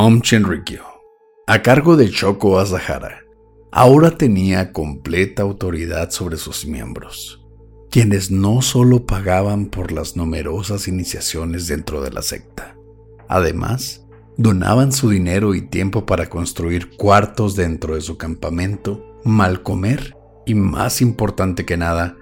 [0.00, 0.84] Om Shinrikyo,
[1.48, 3.24] a cargo de Shoko Asahara,
[3.72, 7.44] ahora tenía completa autoridad sobre sus miembros,
[7.90, 12.76] quienes no solo pagaban por las numerosas iniciaciones dentro de la secta,
[13.26, 20.16] además, donaban su dinero y tiempo para construir cuartos dentro de su campamento, mal comer
[20.46, 22.16] y, más importante que nada,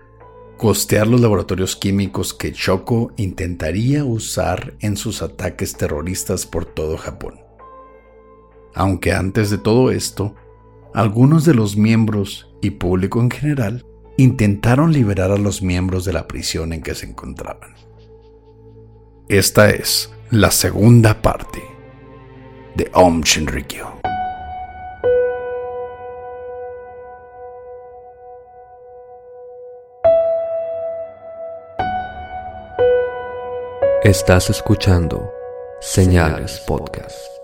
[0.56, 7.45] costear los laboratorios químicos que Shoko intentaría usar en sus ataques terroristas por todo Japón
[8.76, 10.34] aunque antes de todo esto,
[10.94, 13.86] algunos de los miembros y público en general
[14.18, 17.74] intentaron liberar a los miembros de la prisión en que se encontraban.
[19.28, 21.62] Esta es la segunda parte
[22.76, 23.86] de Om Shinrikyo.
[34.04, 35.32] Estás escuchando
[35.80, 37.35] Señales Podcast.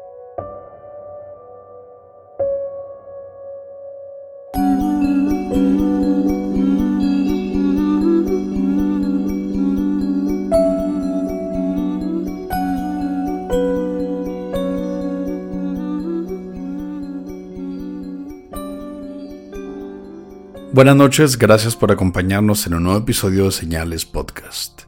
[20.82, 24.82] Buenas noches, gracias por acompañarnos en un nuevo episodio de Señales Podcast.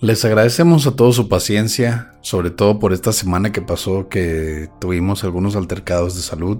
[0.00, 5.22] Les agradecemos a todos su paciencia, sobre todo por esta semana que pasó que tuvimos
[5.22, 6.58] algunos altercados de salud.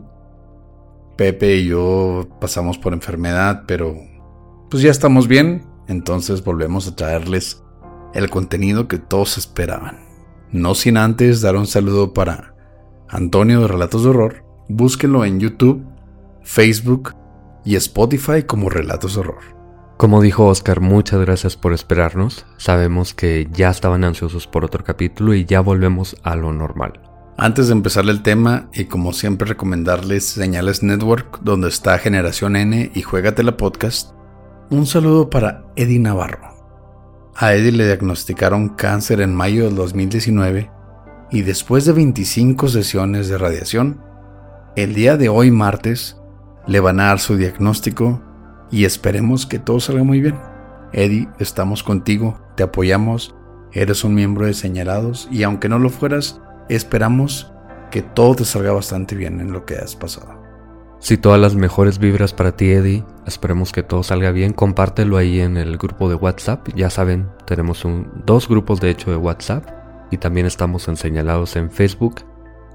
[1.17, 3.97] Pepe y yo pasamos por enfermedad, pero
[4.71, 7.65] pues ya estamos bien, entonces volvemos a traerles
[8.15, 9.99] el contenido que todos esperaban.
[10.53, 12.55] No sin antes dar un saludo para
[13.09, 14.45] Antonio de Relatos de Horror.
[14.69, 15.85] Búsquenlo en YouTube,
[16.45, 17.17] Facebook
[17.65, 19.61] y Spotify como Relatos de Horror.
[19.97, 22.47] Como dijo Oscar, muchas gracias por esperarnos.
[22.57, 27.01] Sabemos que ya estaban ansiosos por otro capítulo y ya volvemos a lo normal.
[27.37, 32.91] Antes de empezar el tema, y como siempre recomendarles Señales Network, donde está Generación N
[32.95, 34.13] y Juégatela Podcast,
[34.71, 36.51] un saludo para Eddie Navarro.
[37.35, 40.71] A Eddie le diagnosticaron cáncer en mayo del 2019
[41.31, 44.03] y después de 25 sesiones de radiación,
[44.77, 46.20] el día de hoy martes
[46.67, 48.23] le van a dar su diagnóstico
[48.71, 50.39] y esperemos que todo salga muy bien.
[50.93, 53.35] Eddie, estamos contigo, te apoyamos,
[53.73, 57.53] eres un miembro de Señalados y aunque no lo fueras, esperamos
[57.91, 60.41] que todo te salga bastante bien en lo que has pasado.
[61.01, 63.05] Si todas las mejores vibras para ti, Eddie.
[63.27, 64.53] Esperemos que todo salga bien.
[64.53, 66.69] Compártelo ahí en el grupo de WhatsApp.
[66.77, 67.83] Ya saben, tenemos
[68.27, 69.65] dos grupos de hecho de WhatsApp
[70.11, 72.23] y también estamos en señalados en Facebook.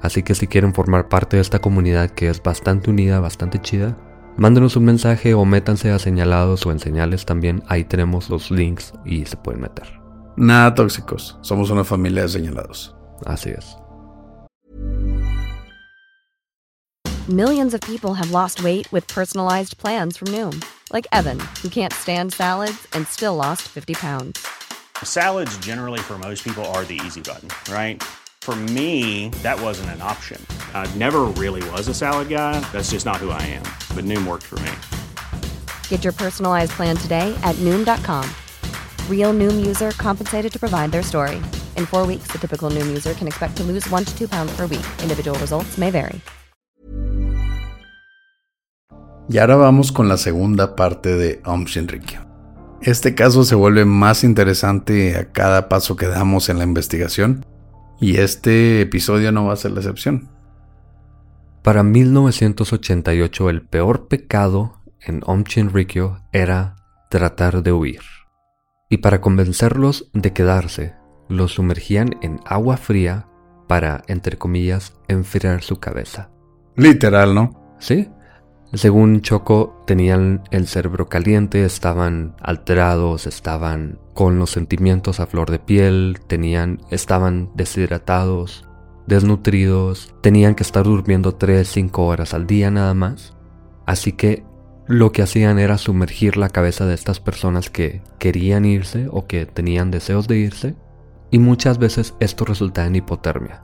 [0.05, 3.97] Así que si quieren formar parte de esta comunidad que es bastante unida, bastante chida,
[4.38, 7.63] mándenos un mensaje o métanse a señalados o en señales también.
[7.67, 9.99] Ahí tenemos los links y se pueden meter.
[10.38, 12.95] Nada tóxicos, somos una familia de señalados.
[13.25, 13.77] Así es.
[17.27, 20.63] Millions of people have lost weight with personalized plans from Noom,
[20.94, 24.45] like Evan, who can't stand salads and still lost 50 pounds.
[25.03, 28.03] Salads, generally, for most people, are the easy button, right?
[28.45, 30.39] For me, that wasn't an option.
[30.75, 32.59] I never really was a salad guy.
[32.71, 33.63] That's just not who I am.
[33.95, 34.71] But Noom worked for me.
[35.89, 38.30] Get your personalized plan today at Noom.com.
[39.09, 41.38] Real Noom user compensated to provide their story.
[41.75, 44.56] In four weeks, the typical Noom user can expect to lose one to two pounds
[44.56, 44.86] per week.
[45.01, 46.21] Individual results may vary.
[49.27, 52.19] Y ahora vamos con la segunda parte de Om Shinrikyo.
[52.83, 57.44] Este caso se vuelve más interesante a cada paso que damos en la investigación
[58.00, 60.30] y este episodio no va a ser la excepción.
[61.62, 66.75] Para 1988 el peor pecado en Om Shinrikyo era
[67.09, 68.01] tratar de huir.
[68.89, 70.95] Y para convencerlos de quedarse,
[71.27, 73.27] los sumergían en agua fría
[73.68, 76.30] para, entre comillas, enfriar su cabeza.
[76.75, 77.75] Literal, ¿no?
[77.80, 78.09] Sí.
[78.73, 85.59] Según Choco, tenían el cerebro caliente, estaban alterados, estaban con los sentimientos a flor de
[85.59, 88.67] piel, tenían, estaban deshidratados,
[89.07, 93.35] desnutridos, tenían que estar durmiendo 3-5 horas al día nada más.
[93.85, 94.44] Así que
[94.88, 99.45] lo que hacían era sumergir la cabeza de estas personas que querían irse o que
[99.45, 100.75] tenían deseos de irse,
[101.31, 103.63] y muchas veces esto resultaba en hipotermia.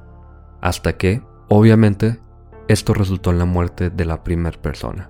[0.62, 2.20] Hasta que, obviamente,
[2.72, 5.10] esto resultó en la muerte de la primera persona.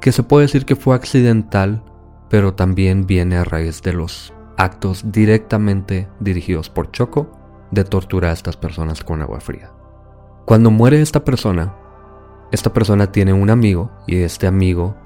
[0.00, 1.82] Que se puede decir que fue accidental,
[2.28, 7.30] pero también viene a raíz de los actos directamente dirigidos por Choco
[7.70, 9.70] de torturar a estas personas con agua fría.
[10.44, 11.74] Cuando muere esta persona,
[12.52, 14.96] esta persona tiene un amigo y este amigo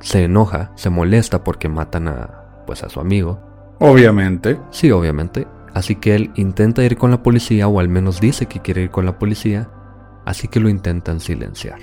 [0.00, 3.38] se enoja, se molesta porque matan a pues a su amigo.
[3.78, 4.58] Obviamente.
[4.70, 5.46] Sí, obviamente.
[5.72, 8.90] Así que él intenta ir con la policía o al menos dice que quiere ir
[8.90, 9.68] con la policía
[10.26, 11.78] así que lo intentan silenciar.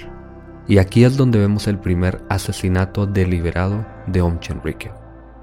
[0.67, 4.93] Y aquí es donde vemos el primer asesinato deliberado de Om Chenrikyo.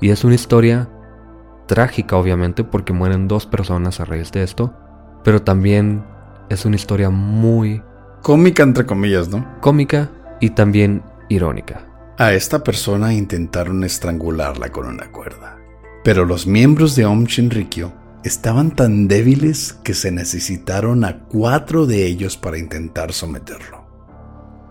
[0.00, 0.88] Y es una historia
[1.66, 4.74] trágica obviamente porque mueren dos personas a raíz de esto,
[5.24, 6.04] pero también
[6.48, 7.82] es una historia muy
[8.22, 9.46] cómica entre comillas, ¿no?
[9.60, 10.10] Cómica
[10.40, 11.86] y también irónica.
[12.18, 15.58] A esta persona intentaron estrangularla con una cuerda,
[16.02, 17.92] pero los miembros de Om Shinrikyo
[18.24, 23.84] estaban tan débiles que se necesitaron a cuatro de ellos para intentar someterlo,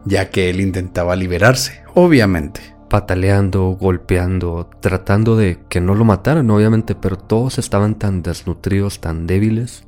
[0.05, 2.61] ya que él intentaba liberarse, obviamente.
[2.89, 9.27] Pataleando, golpeando, tratando de que no lo mataran, obviamente, pero todos estaban tan desnutridos, tan
[9.27, 9.85] débiles,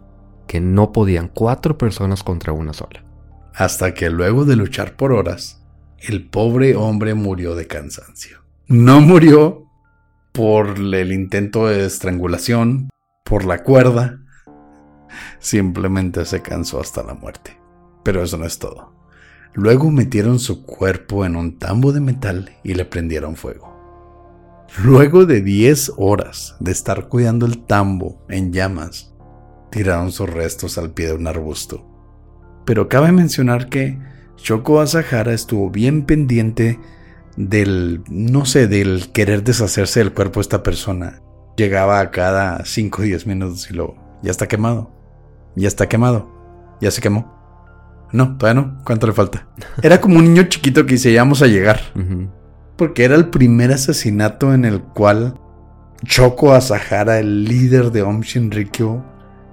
[0.47, 3.03] que no podían cuatro personas contra una sola.
[3.55, 5.63] Hasta que luego de luchar por horas,
[5.99, 8.39] el pobre hombre murió de cansancio.
[8.67, 9.65] No murió
[10.31, 12.89] por el intento de estrangulación,
[13.31, 14.19] por la cuerda,
[15.39, 17.57] simplemente se cansó hasta la muerte.
[18.03, 18.93] Pero eso no es todo.
[19.53, 24.67] Luego metieron su cuerpo en un tambo de metal y le prendieron fuego.
[24.83, 29.13] Luego de 10 horas de estar cuidando el tambo en llamas,
[29.69, 31.87] tiraron sus restos al pie de un arbusto.
[32.65, 33.97] Pero cabe mencionar que
[34.35, 36.81] Shoko Asahara estuvo bien pendiente
[37.37, 41.21] del, no sé, del querer deshacerse del cuerpo de esta persona
[41.55, 44.91] llegaba a cada 5 o 10 minutos y luego, ya está quemado,
[45.55, 46.29] ya está quemado,
[46.81, 47.39] ya se quemó.
[48.11, 49.47] No, todavía no, ¿cuánto le falta?
[49.81, 51.79] Era como un niño chiquito que dice, ya vamos a llegar.
[52.75, 55.39] Porque era el primer asesinato en el cual
[56.03, 59.03] Choco Asahara, el líder de Om Shinrikyo,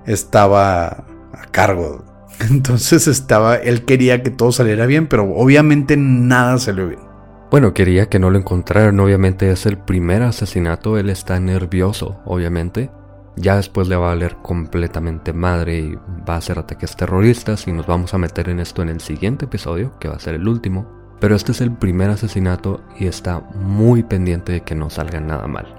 [0.06, 2.04] estaba a cargo.
[2.50, 7.07] Entonces estaba, él quería que todo saliera bien, pero obviamente nada salió bien.
[7.50, 12.90] Bueno, quería que no lo encontraran, obviamente es el primer asesinato, él está nervioso, obviamente.
[13.36, 15.94] Ya después le va a valer completamente madre y
[16.28, 19.46] va a hacer ataques terroristas y nos vamos a meter en esto en el siguiente
[19.46, 20.86] episodio, que va a ser el último.
[21.20, 25.46] Pero este es el primer asesinato y está muy pendiente de que no salga nada
[25.46, 25.74] mal.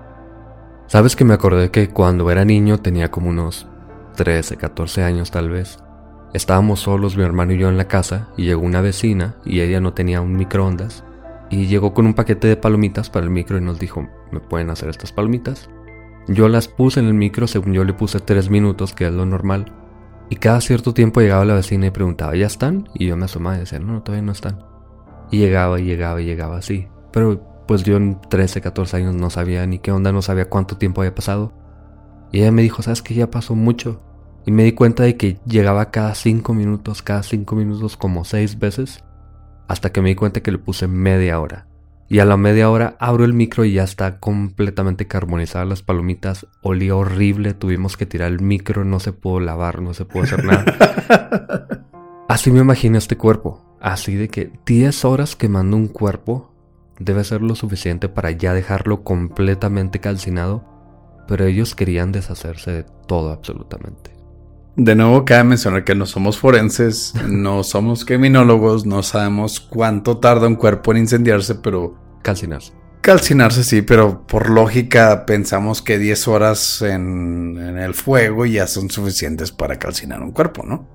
[0.88, 3.68] Sabes que me acordé que cuando era niño tenía como unos
[4.16, 5.78] 13, 14 años tal vez.
[6.34, 9.80] Estábamos solos mi hermano y yo en la casa y llegó una vecina y ella
[9.80, 11.04] no tenía un microondas
[11.50, 14.70] y llegó con un paquete de palomitas para el micro y nos dijo, ¿me pueden
[14.70, 15.70] hacer estas palomitas?
[16.28, 19.26] Yo las puse en el micro, según yo le puse tres minutos, que es lo
[19.26, 19.74] normal.
[20.30, 22.88] Y cada cierto tiempo llegaba la vecina y preguntaba, ¿ya están?
[22.94, 24.64] Y yo me asomaba y decía, no, no, todavía no están.
[25.32, 26.88] Y llegaba y llegaba y llegaba así.
[27.12, 30.78] Pero pues yo en 13, 14 años no sabía ni qué onda, no sabía cuánto
[30.78, 31.52] tiempo había pasado.
[32.32, 34.04] Y ella me dijo, ¿sabes que Ya pasó mucho.
[34.46, 38.60] Y me di cuenta de que llegaba cada 5 minutos, cada 5 minutos como 6
[38.60, 39.04] veces
[39.70, 41.68] hasta que me di cuenta que le puse media hora.
[42.10, 46.48] Y a la media hora abro el micro y ya está completamente carbonizadas las palomitas.
[46.64, 50.44] Olía horrible, tuvimos que tirar el micro, no se pudo lavar, no se pudo hacer
[50.44, 51.86] nada.
[52.28, 53.78] Así me imagino este cuerpo.
[53.80, 56.52] Así de que 10 horas quemando un cuerpo
[56.98, 60.66] debe ser lo suficiente para ya dejarlo completamente calcinado.
[61.28, 64.19] Pero ellos querían deshacerse de todo absolutamente.
[64.76, 70.48] De nuevo, cabe mencionar que no somos forenses, no somos criminólogos, no sabemos cuánto tarda
[70.48, 71.96] un cuerpo en incendiarse, pero...
[72.22, 72.74] Calcinarse.
[73.02, 79.52] Calcinarse sí, pero por lógica pensamos que 10 horas en, el fuego ya son suficientes
[79.52, 80.88] para calcinar un cuerpo, ¿no?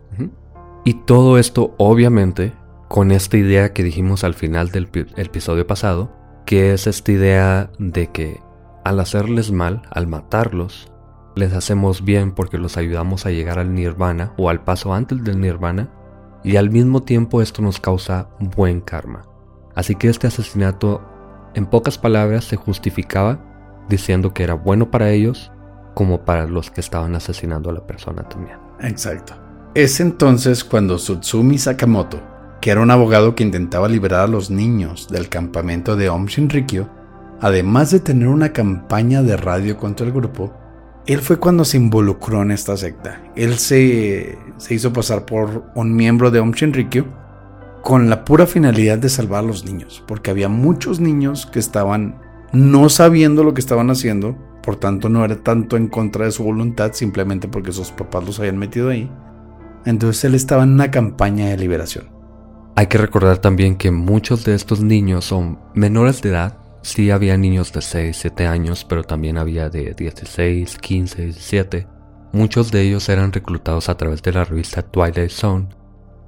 [0.85, 2.53] Y todo esto, obviamente,
[2.89, 6.13] con esta idea que dijimos al final del episodio pasado,
[6.45, 8.41] que es esta idea de que
[8.85, 10.93] al hacerles mal, al matarlos,
[11.35, 15.41] les hacemos bien porque los ayudamos a llegar al nirvana o al paso antes del
[15.41, 15.91] nirvana
[16.45, 19.23] y al mismo tiempo esto nos causa buen karma.
[19.75, 21.03] Así que este asesinato
[21.55, 23.41] en pocas palabras se justificaba
[23.89, 25.51] diciendo que era bueno para ellos
[25.95, 28.59] como para los que estaban asesinando a la persona también.
[28.81, 29.35] Exacto.
[29.75, 32.21] Es entonces cuando Tsutsumi Sakamoto,
[32.61, 36.89] que era un abogado que intentaba liberar a los niños del campamento de Om Shinrikyo,
[37.41, 40.53] además de tener una campaña de radio contra el grupo,
[41.07, 43.21] él fue cuando se involucró en esta secta.
[43.37, 47.07] Él se, se hizo pasar por un miembro de Om Shinrikyo
[47.83, 52.19] con la pura finalidad de salvar a los niños, porque había muchos niños que estaban
[52.53, 56.45] no sabiendo lo que estaban haciendo, por tanto no era tanto en contra de su
[56.45, 59.11] voluntad, simplemente porque sus papás los habían metido ahí.
[59.85, 62.07] Entonces él estaba en una campaña de liberación.
[62.77, 66.57] Hay que recordar también que muchos de estos niños son menores de edad.
[66.85, 71.87] Sí había niños de 6, 7 años, pero también había de 16, 15, 17.
[72.35, 75.71] Muchos de ellos eran reclutados a través de la revista Twilight Zone,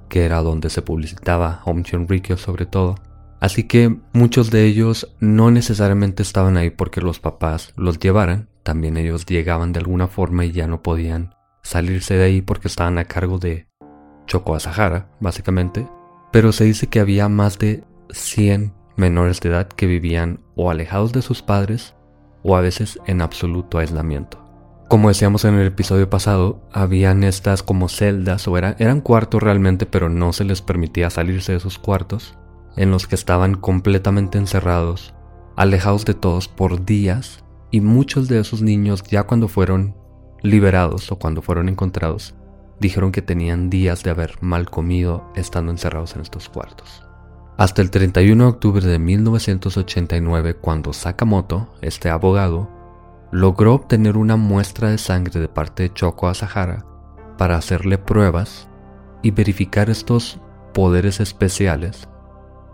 [0.09, 2.95] que era donde se publicitaba Home Rikyo sobre todo.
[3.39, 8.97] Así que muchos de ellos no necesariamente estaban ahí porque los papás los llevaran, también
[8.97, 13.05] ellos llegaban de alguna forma y ya no podían salirse de ahí porque estaban a
[13.05, 13.67] cargo de
[14.25, 15.87] Choco Asahara, básicamente.
[16.31, 21.13] Pero se dice que había más de 100 menores de edad que vivían o alejados
[21.13, 21.95] de sus padres
[22.43, 24.43] o a veces en absoluto aislamiento.
[24.89, 30.07] Como decíamos en el episodio pasado, habían estas como celdas o eran cuartos realmente, pero
[30.07, 32.37] no se les permitía salirse de esos cuartos,
[32.77, 35.13] en los que estaban completamente encerrados,
[35.57, 39.93] alejados de todos por días, y muchos de esos niños ya cuando fueron
[40.41, 42.33] liberados o cuando fueron encontrados,
[42.79, 47.06] dijeron que tenían días de haber mal comido estando encerrados en estos cuartos.
[47.57, 52.69] Hasta el 31 de octubre de 1989, cuando Sakamoto, este abogado,
[53.31, 56.85] logró obtener una muestra de sangre de parte de Choco Asahara
[57.35, 58.69] para hacerle pruebas
[59.23, 60.39] y verificar estos
[60.71, 62.07] poderes especiales.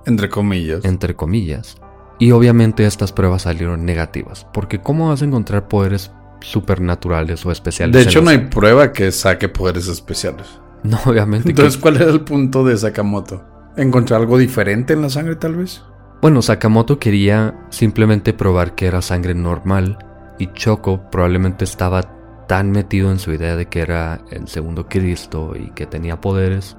[0.06, 0.84] Entre comillas.
[0.84, 1.78] Entre comillas.
[2.20, 6.12] Y obviamente estas pruebas salieron negativas, porque ¿cómo vas a encontrar poderes
[6.42, 7.96] supernaturales o especiales?
[7.96, 10.48] De hecho, no hay prueba que saque poderes especiales.
[10.84, 11.48] No, obviamente.
[11.48, 13.53] Entonces, ¿cuál era el punto de Sakamoto?
[13.76, 15.84] ¿Encontrar algo diferente en la sangre tal vez?
[16.22, 19.98] Bueno, Sakamoto quería simplemente probar que era sangre normal
[20.38, 22.04] y Choco probablemente estaba
[22.48, 26.78] tan metido en su idea de que era el segundo Cristo y que tenía poderes,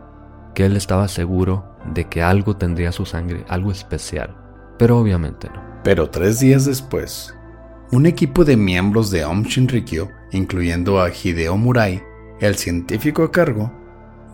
[0.54, 4.36] que él estaba seguro de que algo tendría su sangre, algo especial.
[4.78, 5.62] Pero obviamente no.
[5.82, 7.34] Pero tres días después,
[7.90, 12.02] un equipo de miembros de Om Shinrikyo, incluyendo a Hideo Murai,
[12.40, 13.72] el científico a cargo,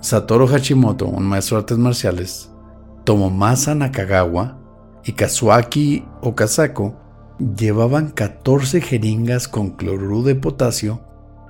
[0.01, 2.51] Satoru Hashimoto, un maestro de artes marciales,
[3.05, 4.59] Tomomasa Nakagawa
[5.05, 6.99] y Kazuaki Okazako
[7.57, 11.03] llevaban 14 jeringas con cloruro de potasio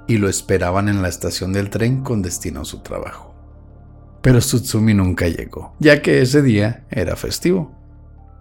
[0.08, 3.34] y lo esperaban en la estación del tren con destino a su trabajo.
[4.22, 7.72] Pero Tsutsumi nunca llegó, ya que ese día era festivo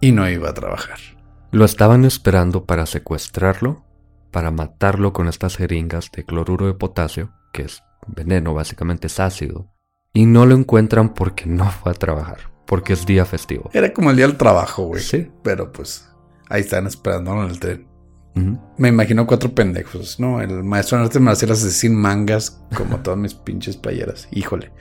[0.00, 0.98] y no iba a trabajar.
[1.52, 3.84] Lo estaban esperando para secuestrarlo,
[4.30, 9.70] para matarlo con estas jeringas de cloruro de potasio, que es veneno, básicamente es ácido,
[10.12, 13.70] y no lo encuentran porque no fue a trabajar, porque es día festivo.
[13.72, 15.02] Era como el día del trabajo, güey.
[15.02, 15.30] Sí.
[15.42, 16.10] Pero pues
[16.50, 17.86] Ahí están esperando en el tren.
[18.76, 20.40] Me imagino cuatro pendejos, ¿no?
[20.40, 24.28] El maestro en artes marciales así sin mangas, como todas mis pinches playeras.
[24.32, 24.72] Híjole.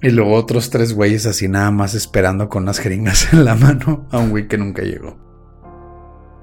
[0.00, 4.06] Y luego otros tres güeyes así nada más esperando con las jeringas en la mano
[4.12, 5.18] a un güey que nunca llegó.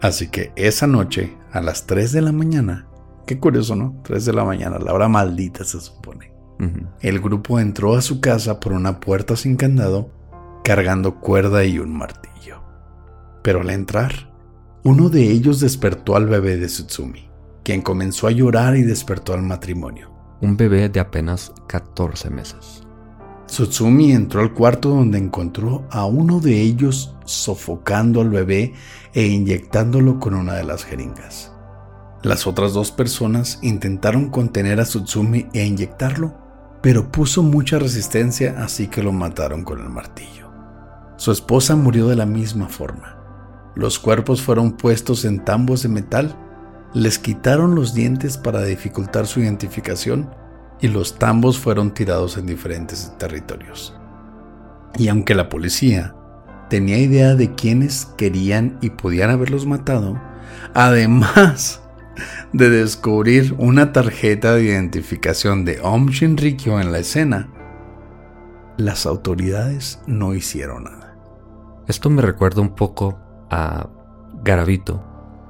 [0.02, 2.90] Así que esa noche, a las 3 de la mañana,
[3.26, 4.02] qué curioso, ¿no?
[4.04, 6.33] 3 de la mañana, la hora maldita se supone.
[7.02, 10.10] El grupo entró a su casa por una puerta sin candado,
[10.64, 12.64] cargando cuerda y un martillo.
[13.44, 14.32] Pero al entrar,
[14.84, 17.30] uno de ellos despertó al bebé de Tsutsumi,
[17.64, 20.12] quien comenzó a llorar y despertó al matrimonio.
[20.42, 22.84] Un bebé de apenas 14 meses.
[23.48, 28.74] Tsutsumi entró al cuarto donde encontró a uno de ellos sofocando al bebé
[29.14, 31.52] e inyectándolo con una de las jeringas.
[32.24, 36.34] Las otras dos personas intentaron contener a Tsutsumi e inyectarlo,
[36.84, 40.52] pero puso mucha resistencia así que lo mataron con el martillo.
[41.16, 43.16] Su esposa murió de la misma forma.
[43.74, 46.36] Los cuerpos fueron puestos en tambos de metal,
[46.94, 50.30] les quitaron los dientes para dificultar su identificación
[50.82, 53.96] y los tambos fueron tirados en diferentes territorios.
[54.98, 56.14] Y aunque la policía
[56.70, 60.22] tenía idea de quiénes querían y podían haberlos matado,
[60.74, 61.82] además
[62.52, 67.50] de descubrir una tarjeta de identificación de Om Shinrikyo en la escena,
[68.78, 71.16] las autoridades no hicieron nada.
[71.88, 73.90] Esto me recuerda un poco a
[74.44, 75.04] Garavito,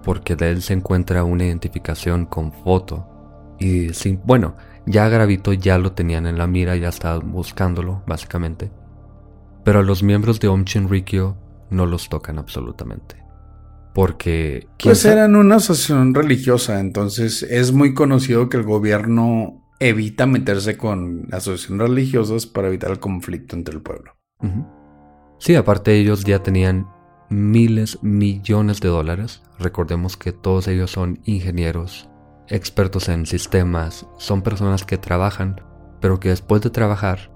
[0.04, 3.56] porque de él se encuentra una identificación con foto.
[3.60, 4.56] Y sí, bueno,
[4.86, 8.72] ya Garavito ya lo tenían en la mira, ya estaban buscándolo, básicamente.
[9.64, 11.38] Pero a los miembros de Om Rikyo
[11.70, 13.23] no los tocan absolutamente.
[13.94, 14.68] Porque...
[14.82, 21.28] Pues eran una asociación religiosa, entonces es muy conocido que el gobierno evita meterse con
[21.32, 24.16] asociaciones religiosas para evitar el conflicto entre el pueblo.
[25.40, 26.88] Sí, aparte ellos ya tenían
[27.30, 29.42] miles, millones de dólares.
[29.60, 32.10] Recordemos que todos ellos son ingenieros,
[32.48, 35.62] expertos en sistemas, son personas que trabajan,
[36.00, 37.32] pero que después de trabajar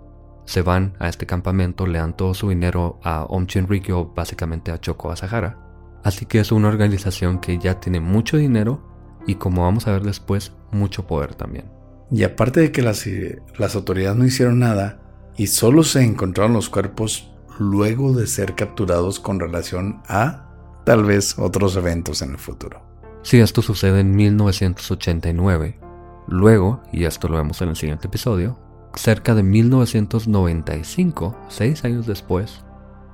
[0.45, 4.79] se van a este campamento, le dan todo su dinero a Om Chinrikyo, básicamente a
[4.79, 5.66] Choco Asahara.
[6.03, 8.81] Así que es una organización que ya tiene mucho dinero
[9.25, 11.65] y como vamos a ver después, mucho poder también.
[12.09, 15.01] Y aparte de que las, eh, las autoridades no hicieron nada
[15.35, 20.47] y solo se encontraron los cuerpos luego de ser capturados con relación a
[20.85, 22.81] tal vez otros eventos en el futuro.
[23.23, 25.79] Si esto sucede en 1989,
[26.27, 28.57] luego, y esto lo vemos en el siguiente episodio,
[28.95, 32.63] cerca de 1995, seis años después,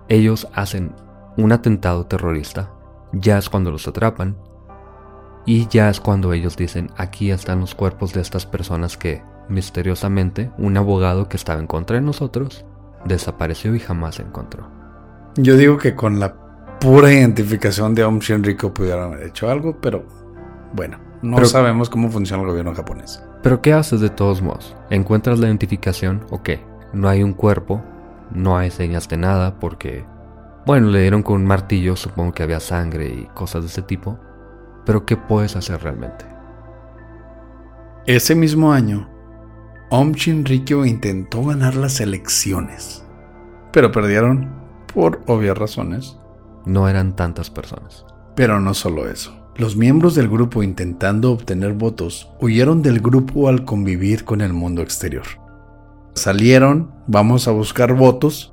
[0.10, 0.94] ellos hacen
[1.38, 2.72] un atentado terrorista,
[3.12, 4.36] ya es cuando los atrapan,
[5.46, 10.52] y ya es cuando ellos dicen, aquí están los cuerpos de estas personas que, misteriosamente,
[10.58, 12.66] un abogado que estaba en contra de nosotros,
[13.06, 14.70] desapareció y jamás se encontró.
[15.36, 16.36] Yo digo que con la
[16.80, 20.06] pura identificación de Om Shinrikyo pudieron haber hecho algo, pero
[20.74, 23.22] bueno, no Pero- sabemos cómo funciona el gobierno japonés.
[23.42, 24.76] Pero ¿qué haces de todos modos?
[24.90, 26.62] ¿Encuentras la identificación o qué?
[26.94, 27.82] No hay un cuerpo,
[28.32, 30.06] no hay señas de nada porque,
[30.66, 34.20] bueno, le dieron con un martillo, supongo que había sangre y cosas de ese tipo.
[34.86, 36.26] Pero ¿qué puedes hacer realmente?
[38.06, 39.10] Ese mismo año,
[39.90, 43.06] Om Shinrikyo intentó ganar las elecciones,
[43.72, 44.52] pero perdieron
[44.94, 46.18] por obvias razones.
[46.66, 48.06] No eran tantas personas.
[48.36, 49.44] Pero no solo eso.
[49.56, 54.82] Los miembros del grupo intentando obtener votos huyeron del grupo al convivir con el mundo
[54.82, 55.26] exterior.
[56.16, 58.53] Salieron, vamos a buscar votos.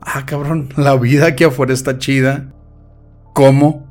[0.00, 2.52] Ah, cabrón, la vida aquí afuera está chida.
[3.32, 3.86] ¿Cómo?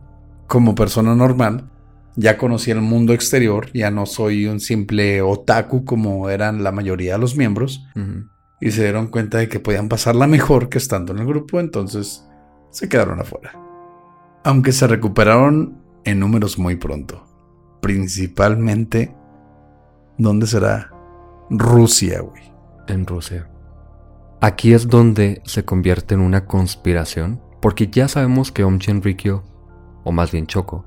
[0.47, 1.69] Como persona normal,
[2.15, 7.13] ya conocí el mundo exterior, ya no soy un simple otaku como eran la mayoría
[7.13, 7.83] de los miembros,
[8.61, 12.27] y se dieron cuenta de que podían pasarla mejor que estando en el grupo, entonces
[12.69, 13.53] se quedaron afuera.
[14.43, 17.25] Aunque se recuperaron en números muy pronto.
[17.81, 19.15] Principalmente,
[20.17, 20.91] ¿dónde será?
[21.49, 22.43] Rusia, güey.
[22.87, 23.49] En Rusia.
[24.43, 29.41] Aquí es donde se convierte en una conspiración, porque ya sabemos que Om Shinrikyo,
[30.03, 30.83] o más bien Choco,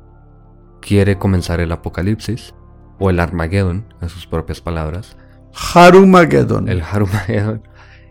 [0.83, 2.55] quiere comenzar el apocalipsis,
[2.99, 5.17] o el Armageddon, en sus propias palabras,
[5.73, 6.69] Harumageddon.
[6.69, 7.63] el Harumageddon,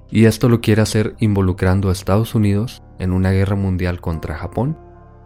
[0.10, 4.80] y esto lo quiere hacer involucrando a Estados Unidos en una guerra mundial contra Japón.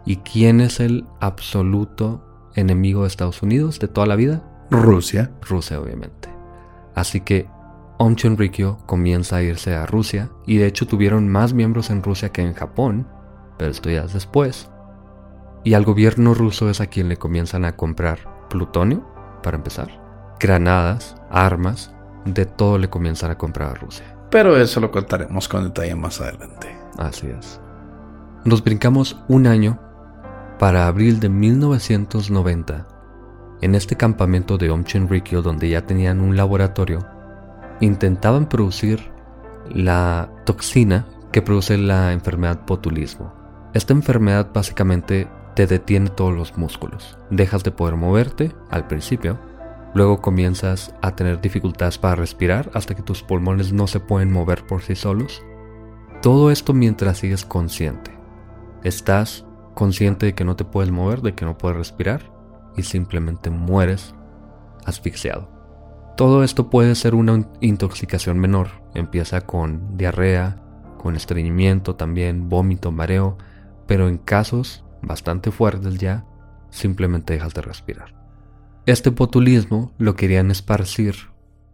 [0.04, 4.44] ¿Y quién es el absoluto enemigo de Estados Unidos de toda la vida?
[4.70, 5.32] Rusia.
[5.40, 6.28] Rusia, obviamente.
[6.94, 7.48] Así que
[8.02, 8.16] Om
[8.86, 12.54] comienza a irse a Rusia, y de hecho tuvieron más miembros en Rusia que en
[12.54, 13.06] Japón,
[13.58, 14.70] pero esto ya es después.
[15.64, 19.06] Y al gobierno ruso es a quien le comienzan a comprar plutonio,
[19.42, 20.00] para empezar,
[20.40, 24.16] granadas, armas, de todo le comienzan a comprar a Rusia.
[24.30, 26.74] Pero eso lo contaremos con detalle más adelante.
[26.96, 27.60] Así es.
[28.46, 29.78] Nos brincamos un año
[30.58, 32.88] para abril de 1990.
[33.60, 37.19] En este campamento de Om Shinrikyo, donde ya tenían un laboratorio,
[37.80, 39.10] intentaban producir
[39.68, 43.32] la toxina que produce la enfermedad botulismo.
[43.72, 47.18] Esta enfermedad básicamente te detiene todos los músculos.
[47.30, 49.38] Dejas de poder moverte al principio,
[49.94, 54.66] luego comienzas a tener dificultades para respirar hasta que tus pulmones no se pueden mover
[54.66, 55.42] por sí solos.
[56.22, 58.10] Todo esto mientras sigues consciente.
[58.82, 62.32] Estás consciente de que no te puedes mover, de que no puedes respirar
[62.76, 64.14] y simplemente mueres
[64.84, 65.59] asfixiado.
[66.20, 68.68] Todo esto puede ser una intoxicación menor.
[68.92, 70.62] Empieza con diarrea,
[70.98, 73.38] con estreñimiento también, vómito, mareo,
[73.86, 76.26] pero en casos bastante fuertes ya,
[76.68, 78.14] simplemente dejas de respirar.
[78.84, 81.14] Este botulismo lo querían esparcir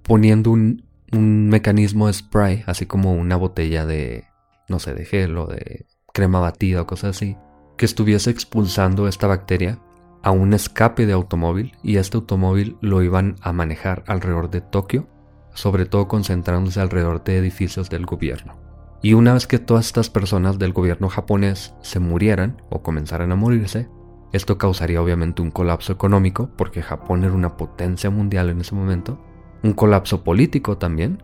[0.04, 4.26] poniendo un, un mecanismo de spray, así como una botella de,
[4.68, 7.36] no sé, de gel o de crema batida o cosas así,
[7.76, 9.80] que estuviese expulsando esta bacteria
[10.22, 15.06] a un escape de automóvil y este automóvil lo iban a manejar alrededor de Tokio,
[15.54, 18.54] sobre todo concentrándose alrededor de edificios del gobierno.
[19.02, 23.36] Y una vez que todas estas personas del gobierno japonés se murieran o comenzaran a
[23.36, 23.88] morirse,
[24.32, 29.20] esto causaría obviamente un colapso económico, porque Japón era una potencia mundial en ese momento,
[29.62, 31.22] un colapso político también,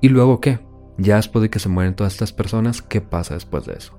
[0.00, 0.60] y luego qué,
[0.96, 3.98] ya después de que se mueren todas estas personas, ¿qué pasa después de eso?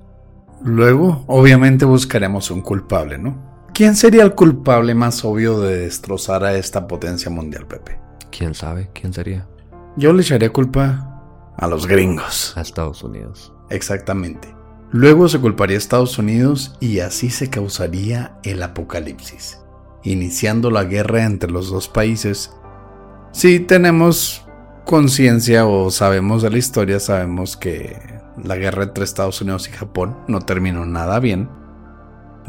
[0.64, 3.49] Luego, obviamente, buscaremos un culpable, ¿no?
[3.74, 8.00] ¿Quién sería el culpable más obvio de destrozar a esta potencia mundial, Pepe?
[8.32, 8.90] ¿Quién sabe?
[8.94, 9.48] ¿Quién sería?
[9.96, 12.54] Yo le echaría culpa a los gringos.
[12.58, 13.54] A Estados Unidos.
[13.70, 14.54] Exactamente.
[14.92, 19.60] Luego se culparía a Estados Unidos y así se causaría el apocalipsis,
[20.04, 22.52] iniciando la guerra entre los dos países
[23.32, 24.46] Si tenemos
[24.86, 27.96] conciencia o sabemos de la historia, sabemos que
[28.44, 31.50] la guerra entre Estados Unidos y Japón no terminó nada bien.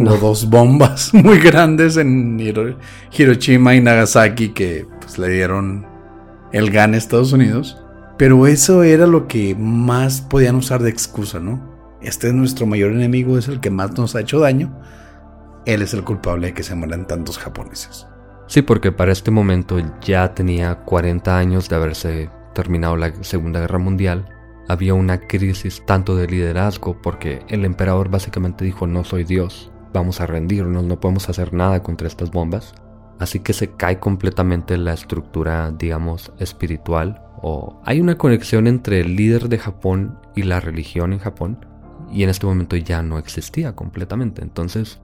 [0.07, 2.77] Hubo dos bombas muy grandes en Hiro-
[3.17, 5.87] Hiroshima y Nagasaki que pues, le dieron
[6.53, 7.83] el GAN a Estados Unidos.
[8.17, 11.69] Pero eso era lo que más podían usar de excusa, ¿no?
[12.03, 14.79] Este es nuestro mayor enemigo, es el que más nos ha hecho daño.
[15.67, 18.07] Él es el culpable de que se mueran tantos japoneses.
[18.47, 23.79] Sí, porque para este momento ya tenía 40 años de haberse terminado la Segunda Guerra
[23.79, 24.29] Mundial.
[24.69, 30.21] Había una crisis tanto de liderazgo porque el emperador básicamente dijo no soy Dios, vamos
[30.21, 32.75] a rendirnos, no podemos hacer nada contra estas bombas.
[33.19, 37.23] Así que se cae completamente la estructura, digamos, espiritual.
[37.43, 41.67] O hay una conexión entre el líder de Japón y la religión en Japón.
[42.11, 44.43] Y en este momento ya no existía completamente.
[44.43, 45.01] Entonces,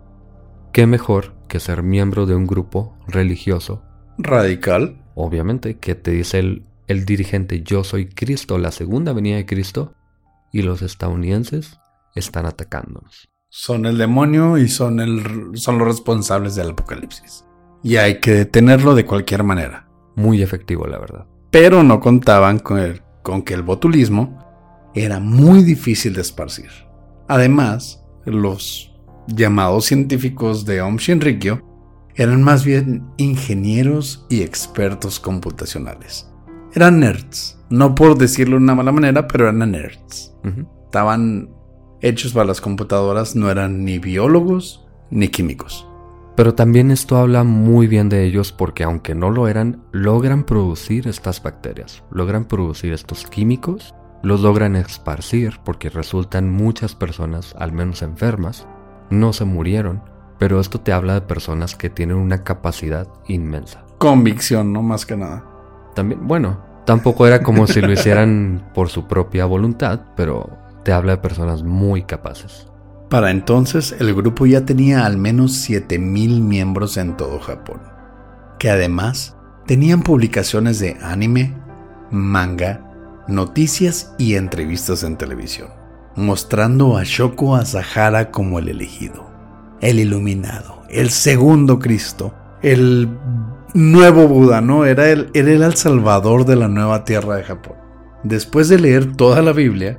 [0.73, 3.83] ¿qué mejor que ser miembro de un grupo religioso
[4.19, 5.03] Radical.
[5.15, 9.95] obviamente, que te dice el, el dirigente yo soy Cristo, la segunda venida de Cristo,
[10.53, 11.79] y los estadounidenses
[12.15, 13.29] están atacándonos.
[13.59, 17.47] Son el demonio y son, el, son los responsables del apocalipsis.
[17.83, 19.89] Y hay que detenerlo de cualquier manera.
[20.15, 21.27] Muy efectivo, la verdad.
[21.51, 26.69] Pero no contaban con, el- con que el botulismo era muy difícil de esparcir.
[27.29, 28.95] Además, los
[29.27, 31.63] llamados científicos de Om Shinrikyo
[32.15, 36.31] eran más bien ingenieros y expertos computacionales.
[36.75, 40.35] Eran nerds, no por decirlo de una mala manera, pero eran nerds.
[40.85, 41.49] Estaban
[42.01, 45.87] hechos para las computadoras, no eran ni biólogos ni químicos.
[46.37, 51.09] Pero también esto habla muy bien de ellos porque aunque no lo eran, logran producir
[51.09, 58.03] estas bacterias, logran producir estos químicos, los logran esparcir porque resultan muchas personas, al menos
[58.03, 58.67] enfermas,
[59.09, 60.03] no se murieron,
[60.39, 63.85] pero esto te habla de personas que tienen una capacidad inmensa.
[63.97, 65.43] Convicción, no más que nada.
[65.95, 71.17] También, bueno, tampoco era como si lo hicieran por su propia voluntad, pero te habla
[71.17, 72.69] de personas muy capaces.
[73.11, 77.81] Para entonces el grupo ya tenía al menos 7000 miembros en todo Japón,
[78.61, 81.57] que además tenían publicaciones de anime,
[82.13, 85.71] manga, noticias y entrevistas en televisión,
[86.15, 89.29] mostrando a Shoko Asahara como el elegido,
[89.81, 93.09] el iluminado, el segundo Cristo, el
[93.75, 94.85] nuevo Buda, ¿no?
[94.85, 97.75] Era el, era el salvador de la nueva tierra de Japón.
[98.23, 99.99] Después de leer toda la Biblia,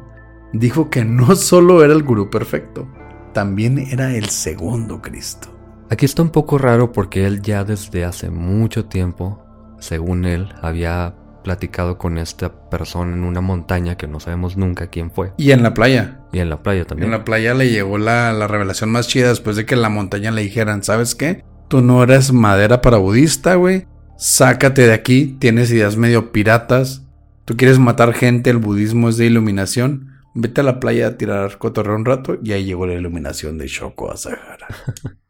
[0.53, 2.87] dijo que no solo era el gurú perfecto,
[3.33, 5.49] también era el segundo Cristo.
[5.89, 9.43] Aquí está un poco raro porque él ya desde hace mucho tiempo,
[9.79, 15.11] según él, había platicado con esta persona en una montaña que no sabemos nunca quién
[15.11, 15.31] fue.
[15.37, 16.19] Y en la playa.
[16.33, 17.05] Y en la playa también.
[17.05, 19.87] En la playa le llegó la, la revelación más chida después de que en la
[19.87, 21.45] montaña le dijeran, ¿sabes qué?
[21.69, 23.87] Tú no eres madera para budista, güey.
[24.17, 27.03] Sácate de aquí, tienes ideas medio piratas.
[27.45, 30.16] Tú quieres matar gente, el budismo es de iluminación.
[30.39, 33.65] Vete a la playa a tirar cotorreo un rato y ahí llegó la iluminación de
[33.65, 34.67] Shoko Asahara.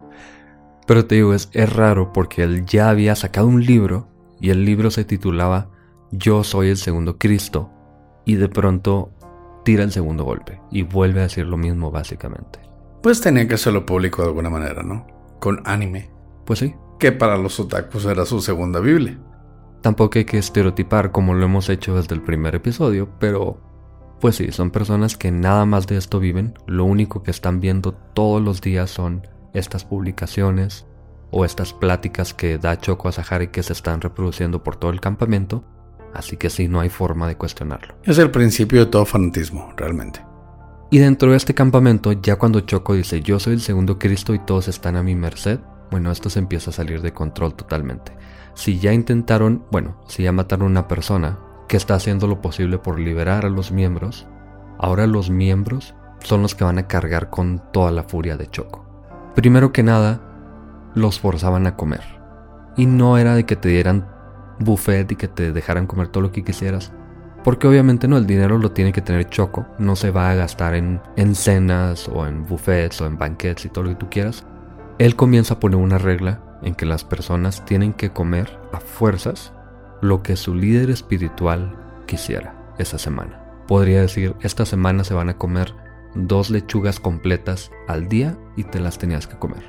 [0.86, 4.10] Pero te digo, es, es raro porque él ya había sacado un libro
[4.41, 5.70] y el libro se titulaba
[6.12, 7.72] Yo soy el segundo Cristo
[8.26, 9.13] y de pronto
[9.63, 12.60] tira el segundo golpe y vuelve a decir lo mismo básicamente.
[13.02, 15.08] Pues tenía que hacerlo público de alguna manera, ¿no?
[15.39, 16.12] Con anime.
[16.46, 19.17] Pues sí, Que para los otakus era su segunda Biblia.
[19.82, 23.62] tampoco hay que estereotipar como lo hemos hecho desde el primer episodio, pero
[24.20, 27.94] pues sí, son personas que nada más de esto viven, lo único que están viendo
[27.94, 30.86] todos los días son estas publicaciones
[31.32, 35.02] o estas pláticas que da Choco Asahara y que se están reproduciendo por todo el
[35.02, 35.64] campamento,
[36.14, 37.96] así que sí, no hay forma de cuestionarlo.
[38.04, 40.22] Es el principio de todo fanatismo, realmente.
[40.90, 44.40] Y dentro de este campamento, ya cuando Choco dice yo soy el segundo Cristo y
[44.40, 45.60] todos están a mi merced,
[45.92, 48.14] bueno, esto se empieza a salir de control totalmente.
[48.56, 52.78] Si ya intentaron, bueno, si ya mataron a una persona que está haciendo lo posible
[52.78, 54.28] por liberar a los miembros,
[54.80, 58.86] ahora los miembros son los que van a cargar con toda la furia de Choco.
[59.36, 60.22] Primero que nada,
[60.96, 62.02] los forzaban a comer.
[62.76, 64.08] Y no era de que te dieran
[64.60, 66.92] buffet y que te dejaran comer todo lo que quisieras,
[67.44, 70.76] porque obviamente no, el dinero lo tiene que tener Choco, no se va a gastar
[70.76, 74.46] en, en cenas o en buffets o en banquets y todo lo que tú quieras.
[74.98, 79.54] Él comienza a poner una regla en que las personas tienen que comer a fuerzas
[80.02, 83.44] lo que su líder espiritual quisiera esa semana.
[83.68, 85.74] Podría decir, esta semana se van a comer
[86.16, 89.64] dos lechugas completas al día y te las tenías que comer.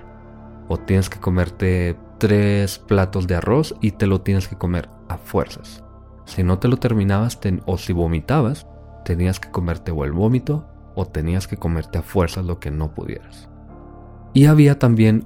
[0.68, 5.16] O tienes que comerte tres platos de arroz y te lo tienes que comer a
[5.18, 5.82] fuerzas.
[6.26, 8.66] Si no te lo terminabas ten- o si vomitabas,
[9.04, 12.92] tenías que comerte o el vómito o tenías que comerte a fuerzas lo que no
[12.94, 13.48] pudieras.
[14.34, 15.24] Y había también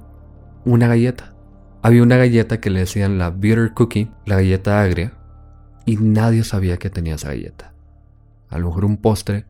[0.65, 1.32] una galleta.
[1.83, 5.13] Había una galleta que le decían la bitter cookie, la galleta agria,
[5.85, 7.73] y nadie sabía que tenía esa galleta.
[8.49, 9.45] A lo mejor un postre.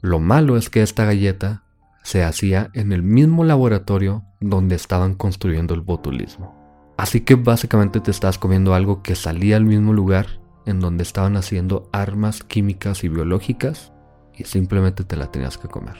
[0.00, 1.64] Lo malo es que esta galleta
[2.04, 6.54] se hacía en el mismo laboratorio donde estaban construyendo el botulismo.
[6.96, 10.26] Así que básicamente te estás comiendo algo que salía al mismo lugar
[10.66, 13.92] en donde estaban haciendo armas químicas y biológicas
[14.36, 15.96] y simplemente te la tenías que comer.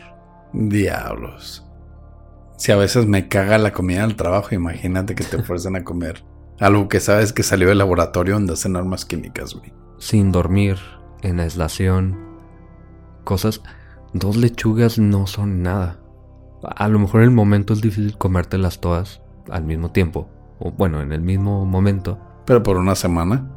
[0.52, 1.63] Diablos.
[2.56, 6.24] Si a veces me caga la comida del trabajo, imagínate que te fuercen a comer
[6.60, 9.72] algo que sabes que salió del laboratorio donde hacen armas químicas, güey.
[9.98, 10.78] Sin dormir,
[11.22, 12.16] en aislación,
[13.24, 13.60] cosas
[14.14, 15.98] Dos lechugas no son nada.
[16.62, 20.28] A lo mejor en el momento es difícil comértelas todas al mismo tiempo.
[20.60, 22.20] O bueno, en el mismo momento.
[22.46, 23.50] Pero por una semana.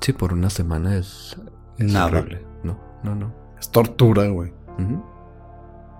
[0.00, 1.36] Sí, por una semana es,
[1.76, 2.06] Nada.
[2.06, 2.42] horrible.
[2.64, 3.34] No, no, no.
[3.60, 4.54] Es tortura, güey.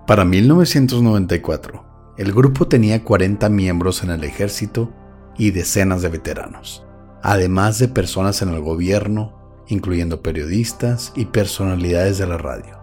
[0.07, 1.85] Para 1994,
[2.19, 4.91] el grupo tenía 40 miembros en el ejército
[5.37, 6.85] y decenas de veteranos,
[7.23, 12.77] además de personas en el gobierno, incluyendo periodistas y personalidades de la radio.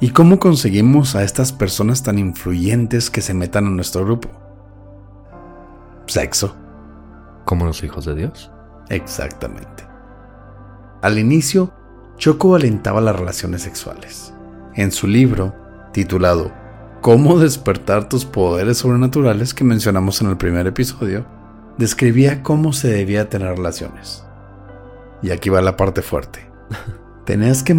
[0.00, 4.28] ¿Y cómo conseguimos a estas personas tan influyentes que se metan a nuestro grupo?
[6.06, 6.56] Sexo.
[7.44, 8.50] Como los hijos de Dios.
[8.88, 9.86] Exactamente.
[11.02, 11.72] Al inicio,
[12.16, 14.34] Choco alentaba las relaciones sexuales.
[14.74, 15.54] En su libro,
[15.92, 16.59] titulado
[17.00, 21.24] Cómo despertar tus poderes sobrenaturales que mencionamos en el primer episodio,
[21.78, 24.24] describía cómo se debía tener relaciones.
[25.22, 26.40] Y aquí va la parte fuerte.
[27.24, 27.74] Tenías que,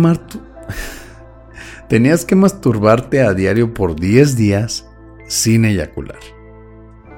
[1.87, 4.87] Tenías que masturbarte a diario por 10 días
[5.27, 6.19] sin eyacular.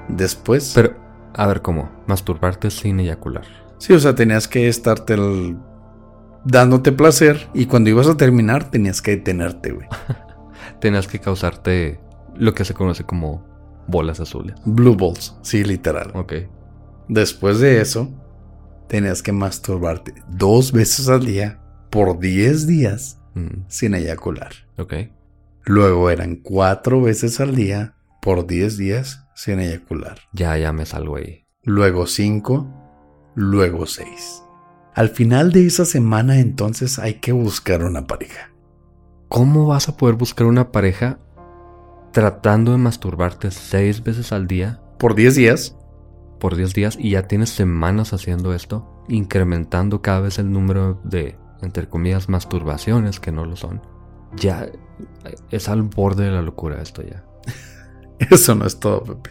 [0.08, 0.72] Después...
[0.74, 0.94] Pero,
[1.34, 1.90] a ver, ¿cómo?
[2.06, 3.44] Masturbarte sin eyacular.
[3.78, 5.56] Sí, o sea, tenías que estarte el-
[6.44, 9.88] dándote placer y cuando ibas a terminar tenías que detenerte, güey.
[10.84, 11.98] Tenías que causarte
[12.36, 13.42] lo que se conoce como
[13.88, 14.54] bolas azules.
[14.66, 16.10] Blue balls, sí, literal.
[16.14, 16.34] Ok.
[17.08, 18.10] Después de eso,
[18.86, 21.58] tenías que masturbarte dos veces al día
[21.90, 24.52] por 10 días Mm, sin eyacular.
[24.76, 24.92] ok.
[25.64, 30.18] Luego eran cuatro veces al día por 10 días sin eyacular.
[30.34, 31.46] Ya, ya me salgo ahí.
[31.62, 34.42] Luego 5, luego 6.
[34.94, 38.50] Al final de esa semana entonces hay que buscar una pareja.
[39.34, 41.18] ¿Cómo vas a poder buscar una pareja
[42.12, 45.76] tratando de masturbarte seis veces al día Por 10 días
[46.38, 51.36] por 10 días y ya tienes semanas haciendo esto, incrementando cada vez el número de,
[51.62, 53.82] entre comillas, masturbaciones que no lo son?
[54.36, 54.68] Ya
[55.50, 57.24] es al borde de la locura esto ya.
[58.30, 59.30] Eso no es todo, Pepe.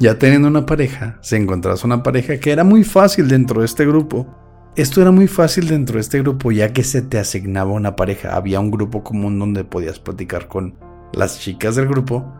[0.00, 3.86] Ya teniendo una pareja, se encontrás una pareja que era muy fácil dentro de este
[3.86, 4.26] grupo.
[4.74, 8.36] Esto era muy fácil dentro de este grupo ya que se te asignaba una pareja.
[8.36, 10.78] Había un grupo común donde podías platicar con
[11.12, 12.32] las chicas del grupo.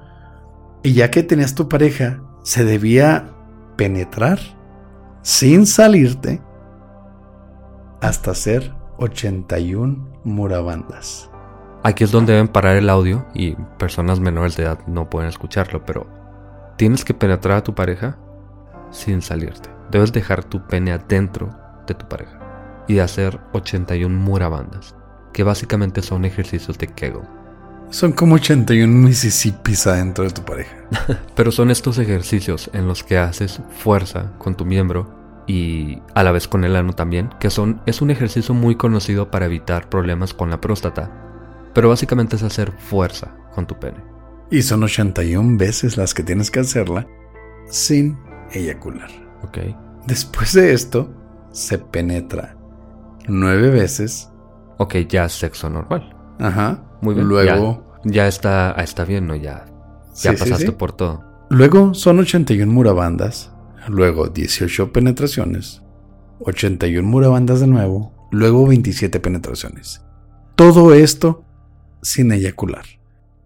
[0.83, 3.35] Y ya que tenías tu pareja, se debía
[3.77, 4.39] penetrar
[5.21, 6.41] sin salirte
[8.01, 11.31] hasta hacer 81 murabandas.
[11.83, 15.85] Aquí es donde deben parar el audio y personas menores de edad no pueden escucharlo,
[15.85, 16.07] pero
[16.77, 18.17] tienes que penetrar a tu pareja
[18.91, 19.69] sin salirte.
[19.91, 22.39] Debes dejar tu pene adentro de tu pareja
[22.89, 24.95] y hacer 81 murabandas,
[25.33, 27.21] que básicamente son ejercicios de Kegel.
[27.91, 30.77] Son como 81 Mississippis adentro de tu pareja.
[31.37, 36.33] Pero son estos ejercicios en los que haces fuerza con tu miembro y a la
[36.33, 40.33] vez con el ano también, que son es un ejercicio muy conocido para evitar problemas
[40.33, 41.11] con la próstata.
[41.75, 43.99] Pero básicamente es hacer fuerza con tu pene.
[44.51, 47.07] Y son 81 veces las que tienes que hacerla
[47.67, 48.19] sin
[48.53, 49.11] eyacular.
[49.43, 49.59] ¿Ok?
[50.07, 51.11] Después de esto,
[51.53, 52.57] se penetra
[53.29, 54.31] 9 veces.
[54.79, 56.17] Ok, ya es sexo normal.
[56.41, 56.83] Ajá.
[57.01, 57.29] Muy bien.
[57.29, 59.37] Luego, Ya, ya está, está bien, ¿no?
[59.37, 59.65] Ya,
[60.15, 60.73] ya sí, pasaste sí.
[60.73, 61.25] por todo.
[61.51, 63.53] luego son 81 murabandas.
[63.89, 65.83] Luego 18 penetraciones.
[66.41, 68.13] 81 murabandas de nuevo.
[68.31, 70.03] Luego 27 penetraciones.
[70.57, 71.45] Todo esto
[72.01, 72.85] sin eyacular.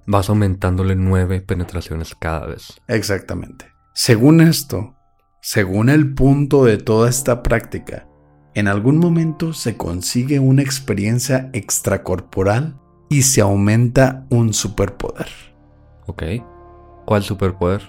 [0.06, 2.80] Vas aumentándole nueve penetraciones cada vez.
[2.86, 3.66] Exactamente.
[3.94, 4.95] Según esto,
[5.46, 8.08] según el punto de toda esta práctica,
[8.56, 15.28] en algún momento se consigue una experiencia extracorporal y se aumenta un superpoder.
[16.06, 16.24] ¿Ok?
[17.04, 17.82] ¿Cuál superpoder?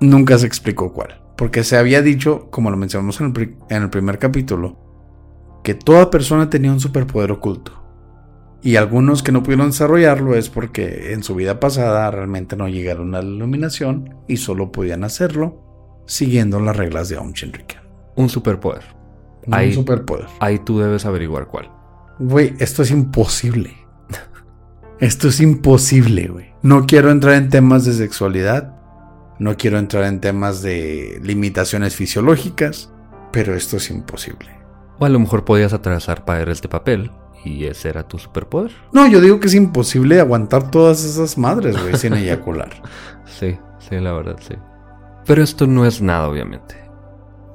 [0.00, 3.90] Nunca se explicó cuál, porque se había dicho, como lo mencionamos en el, en el
[3.90, 4.76] primer capítulo,
[5.62, 7.80] que toda persona tenía un superpoder oculto.
[8.60, 13.14] Y algunos que no pudieron desarrollarlo es porque en su vida pasada realmente no llegaron
[13.14, 15.63] a la iluminación y solo podían hacerlo
[16.06, 17.80] siguiendo las reglas de Aum Shinrikyo.
[18.16, 18.82] Un superpoder.
[19.46, 20.26] Un Ahí- superpoder.
[20.40, 21.70] Ahí tú debes averiguar cuál.
[22.18, 23.74] Güey, esto es imposible.
[25.00, 26.46] Esto es imposible, güey.
[26.62, 28.74] No quiero entrar en temas de sexualidad.
[29.38, 32.90] No quiero entrar en temas de limitaciones fisiológicas.
[33.32, 34.50] Pero esto es imposible.
[35.00, 37.10] O a lo mejor podías atravesar paredes de papel
[37.44, 38.70] y ese era tu superpoder.
[38.92, 42.70] No, yo digo que es imposible aguantar todas esas madres, güey, sin eyacular.
[43.26, 44.54] Sí, sí, la verdad, sí.
[45.26, 46.76] Pero esto no es nada, obviamente.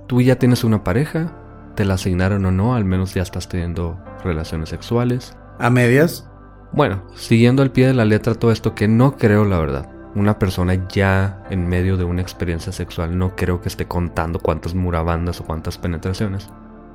[0.08, 1.36] Tú ya tienes una pareja,
[1.76, 5.38] te la asignaron o no, al menos ya estás teniendo relaciones sexuales.
[5.60, 6.28] ¿A medias?
[6.72, 9.90] Bueno, siguiendo al pie de la letra todo esto que no creo, la verdad.
[10.16, 14.74] Una persona ya en medio de una experiencia sexual no creo que esté contando cuántas
[14.74, 16.50] murabandas o cuántas penetraciones.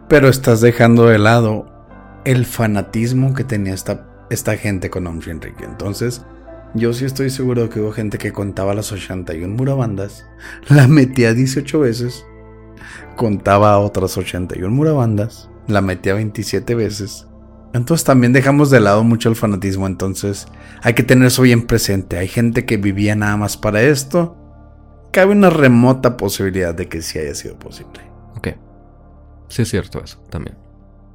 [0.08, 1.66] Pero estás dejando de lado
[2.24, 5.64] el fanatismo que tenía esta, esta gente con Om Enrique.
[5.64, 6.24] Entonces,
[6.74, 10.26] yo sí estoy seguro que hubo gente que contaba las 81 murabandas,
[10.68, 12.26] la metía 18 veces,
[13.16, 17.28] contaba otras 81 murabandas, la metía 27 veces.
[17.72, 20.46] Entonces también dejamos de lado mucho el fanatismo, entonces
[20.82, 22.18] hay que tener eso bien presente.
[22.18, 24.36] Hay gente que vivía nada más para esto.
[25.10, 28.00] Cabe una remota posibilidad de que sí haya sido posible.
[28.36, 28.48] Ok.
[29.48, 30.56] Sí es cierto eso también.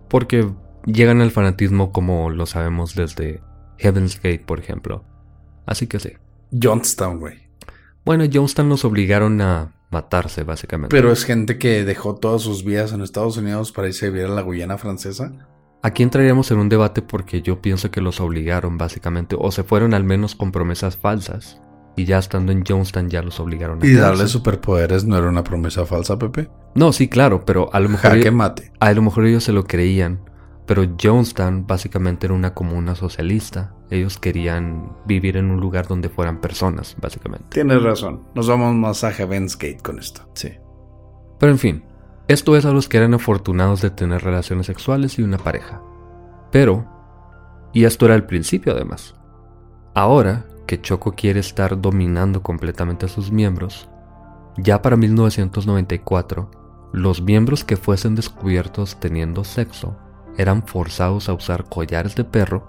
[0.09, 0.49] Porque
[0.85, 3.41] llegan al fanatismo como lo sabemos desde
[3.77, 5.05] Heaven's Gate, por ejemplo.
[5.69, 6.13] Así que sí.
[6.51, 7.47] Johnstown, güey.
[8.03, 10.95] Bueno, Johnstown los obligaron a matarse, básicamente.
[10.95, 14.25] Pero es gente que dejó todas sus vidas en Estados Unidos para irse a vivir
[14.25, 15.31] a la Guyana francesa.
[15.83, 19.93] Aquí entraríamos en un debate porque yo pienso que los obligaron, básicamente, o se fueron
[19.93, 21.61] al menos con promesas falsas.
[21.95, 25.43] Y ya estando en Johnstown ya los obligaron a Y darle superpoderes no era una
[25.43, 26.49] promesa falsa, Pepe.
[26.73, 28.11] No, sí, claro, pero a lo mejor...
[28.11, 28.71] Jaque mate.
[28.79, 30.19] A lo mejor ellos se lo creían,
[30.69, 33.73] pero Jonestown básicamente era una comuna socialista.
[33.89, 37.47] Ellos querían vivir en un lugar donde fueran personas, básicamente.
[37.49, 38.21] Tienes razón.
[38.35, 40.29] Nos vamos más a Heaven's Gate con esto.
[40.35, 40.51] Sí.
[41.39, 41.83] Pero en fin,
[42.27, 45.81] esto es a los que eran afortunados de tener relaciones sexuales y una pareja.
[46.51, 46.85] Pero,
[47.73, 49.15] y esto era el principio además,
[49.95, 53.89] ahora que Choco quiere estar dominando completamente a sus miembros,
[54.55, 56.51] ya para 1994,
[56.93, 59.97] los miembros que fuesen descubiertos teniendo sexo
[60.39, 62.63] eran forzados a usar collares de perro,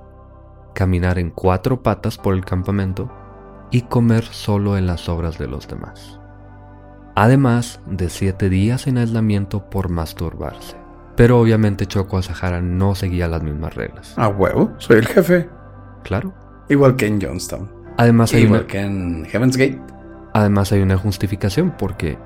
[0.75, 3.09] caminar en cuatro patas por el campamento
[3.71, 6.19] y comer solo en las obras de los demás.
[7.15, 10.77] Además de siete días en aislamiento por masturbarse.
[11.15, 14.19] Pero obviamente Choco Asahara no seguía las mismas reglas.
[14.19, 15.49] A huevo, soy el jefe.
[16.03, 16.35] Claro.
[16.69, 17.71] Igual que en Johnstown.
[17.99, 19.81] Además hay, Igual una, que en Heaven's Gate.
[20.35, 22.19] además hay una justificación porque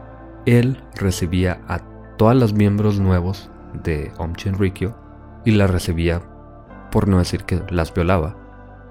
[0.46, 1.80] él recibía a
[2.16, 3.50] todas los miembros nuevos
[3.82, 5.03] de Om Shinrikyo
[5.44, 6.22] y las recibía,
[6.90, 8.36] por no decir que las violaba,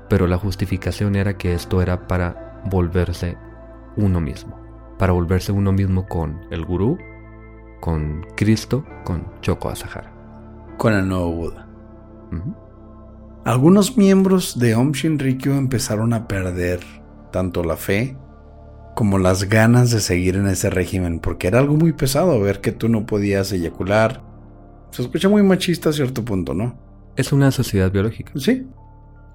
[0.09, 3.37] pero la justificación era que esto era para volverse
[3.95, 4.59] uno mismo,
[4.97, 6.97] para volverse uno mismo con el gurú,
[7.79, 10.13] con Cristo, con Choco Asahara.
[10.77, 11.67] Con el nuevo Buda.
[13.45, 16.79] Algunos miembros de Om Shinrikyo empezaron a perder
[17.31, 18.17] tanto la fe
[18.95, 22.71] como las ganas de seguir en ese régimen, porque era algo muy pesado ver que
[22.71, 24.21] tú no podías eyacular.
[24.93, 26.77] Se escucha muy machista a cierto punto, ¿no?
[27.15, 28.32] Es una necesidad biológica.
[28.36, 28.67] Sí.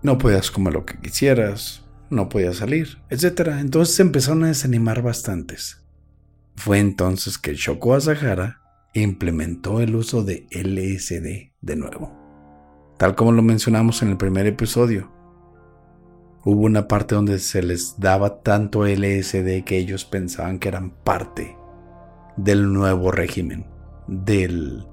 [0.04, 3.48] No podías comer lo que quisieras, no podías salir, etc.
[3.58, 5.84] Entonces se empezaron a desanimar bastantes.
[6.54, 8.60] Fue entonces que Shoko Asahara
[8.94, 12.16] implementó el uso de LSD de nuevo.
[12.96, 15.10] Tal como lo mencionamos en el primer episodio.
[16.44, 21.56] Hubo una parte donde se les daba tanto LSD que ellos pensaban que eran parte
[22.36, 23.66] del nuevo régimen,
[24.06, 24.86] del,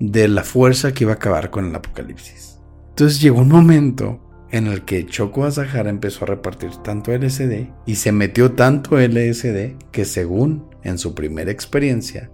[0.00, 2.60] de la fuerza que iba a acabar con el apocalipsis.
[2.90, 7.96] Entonces llegó un momento en el que Choco Asahara empezó a repartir tanto LSD y
[7.96, 12.30] se metió tanto LSD que según en su primera experiencia,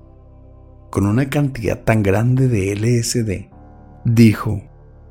[0.90, 3.48] con una cantidad tan grande de LSD,
[4.04, 4.62] dijo,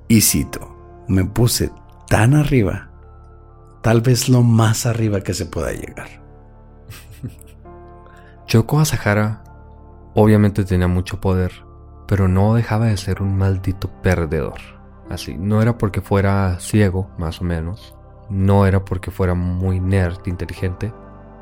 [0.07, 1.71] y cito, me puse
[2.07, 2.91] tan arriba,
[3.81, 6.09] tal vez lo más arriba que se pueda llegar.
[8.45, 9.43] Choco Asahara
[10.13, 11.53] obviamente tenía mucho poder,
[12.09, 14.59] pero no dejaba de ser un maldito perdedor.
[15.11, 17.95] Así, no era porque fuera ciego, más o menos,
[18.31, 20.91] no era porque fuera muy nerd, inteligente,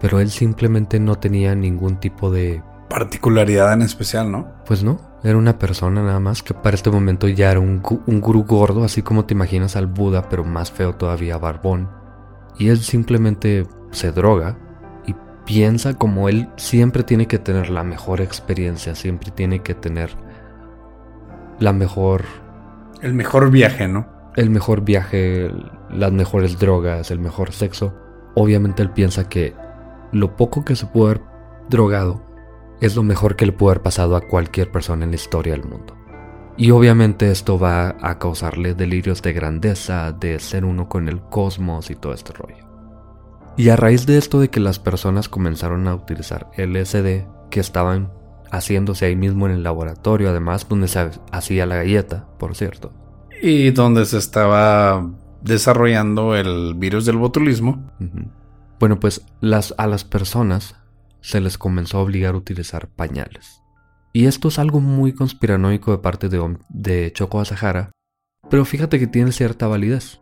[0.01, 2.61] pero él simplemente no tenía ningún tipo de...
[2.89, 4.45] Particularidad en especial, ¿no?
[4.65, 8.21] Pues no, era una persona nada más que para este momento ya era un, un
[8.21, 11.89] gurú gordo, así como te imaginas al Buda, pero más feo todavía, barbón.
[12.57, 14.57] Y él simplemente se droga
[15.05, 15.15] y
[15.45, 20.26] piensa como él siempre tiene que tener la mejor experiencia, siempre tiene que tener
[21.59, 22.25] la mejor,
[23.01, 24.07] El mejor viaje, ¿no?
[24.37, 25.51] el mejor viaje,
[25.89, 27.93] las mejores drogas, el mejor sexo.
[28.35, 29.55] Obviamente él piensa que
[30.11, 31.21] lo poco que se pudo haber
[31.69, 32.21] drogado
[32.79, 35.65] es lo mejor que le pudo haber pasado a cualquier persona en la historia del
[35.65, 35.95] mundo.
[36.55, 41.89] Y obviamente esto va a causarle delirios de grandeza, de ser uno con el cosmos
[41.89, 42.67] y todo este rollo.
[43.57, 48.11] Y a raíz de esto de que las personas comenzaron a utilizar LSD, que estaban
[48.51, 52.93] haciéndose ahí mismo en el laboratorio, además, donde se hacía la galleta, por cierto.
[53.41, 55.09] Y donde se estaba
[55.41, 57.91] desarrollando el virus del botulismo.
[58.79, 60.75] Bueno, pues las, a las personas
[61.21, 63.61] se les comenzó a obligar a utilizar pañales.
[64.13, 67.91] Y esto es algo muy conspiranoico de parte de, de Choco Asahara,
[68.49, 70.21] pero fíjate que tiene cierta validez.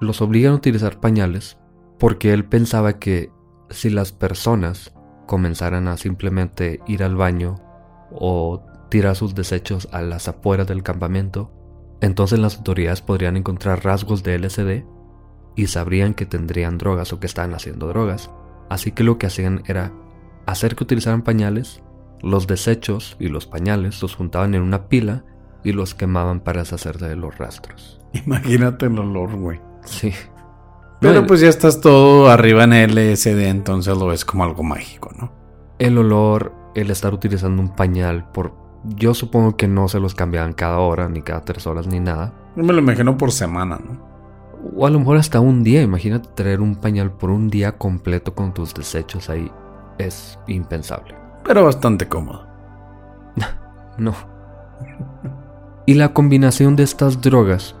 [0.00, 1.58] Los obligan a utilizar pañales
[1.98, 3.30] porque él pensaba que
[3.70, 4.92] si las personas
[5.32, 7.58] comenzaran a simplemente ir al baño
[8.10, 11.50] o tirar sus desechos a las afueras del campamento,
[12.02, 14.84] entonces las autoridades podrían encontrar rasgos de LSD
[15.56, 18.30] y sabrían que tendrían drogas o que estaban haciendo drogas.
[18.68, 19.90] Así que lo que hacían era
[20.44, 21.82] hacer que utilizaran pañales,
[22.20, 25.24] los desechos y los pañales los juntaban en una pila
[25.64, 28.02] y los quemaban para deshacerse de los rastros.
[28.12, 29.58] Imagínate el olor, güey.
[29.86, 30.12] Sí.
[31.02, 35.32] Pero pues ya estás todo arriba en LSD, entonces lo ves como algo mágico, ¿no?
[35.78, 38.54] El olor, el estar utilizando un pañal por...
[38.84, 42.32] Yo supongo que no se los cambiaban cada hora, ni cada tres horas, ni nada.
[42.56, 44.12] Yo me lo imagino por semana, ¿no?
[44.76, 45.82] O a lo mejor hasta un día.
[45.82, 49.50] Imagínate traer un pañal por un día completo con tus desechos ahí.
[49.98, 51.14] Es impensable.
[51.44, 52.46] Pero bastante cómodo.
[53.98, 54.14] No.
[55.84, 57.76] Y la combinación de estas drogas,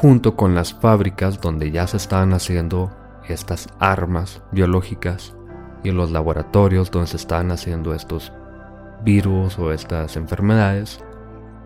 [0.00, 2.90] junto con las fábricas donde ya se estaban haciendo
[3.28, 5.34] estas armas biológicas
[5.82, 8.32] y los laboratorios donde se estaban haciendo estos
[9.02, 11.02] virus o estas enfermedades,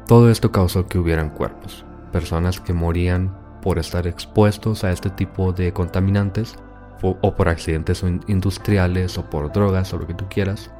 [0.07, 5.53] todo esto causó que hubieran cuerpos, personas que morían por estar expuestos a este tipo
[5.53, 6.57] de contaminantes
[7.03, 10.71] o, por accidentes in- industriales o por drogas o lo que tú quieras.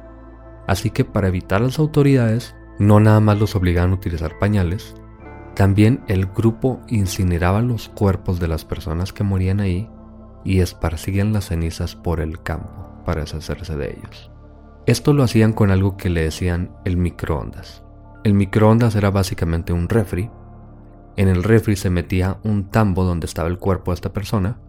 [0.67, 4.95] Así que para evitar las autoridades, no nada más los obligaban a utilizar pañales,
[5.55, 9.89] también el grupo incineraba los cuerpos de las personas que morían ahí
[10.43, 14.31] y esparcían las cenizas por el campo para deshacerse de ellos.
[14.85, 17.83] Esto lo hacían con algo que le decían el microondas.
[18.23, 20.29] El microondas era básicamente un refri.
[21.17, 24.59] En el refri se metía un tambo donde estaba el cuerpo de esta persona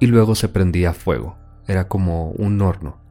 [0.00, 1.36] y luego se prendía fuego.
[1.68, 3.02] Era como un horno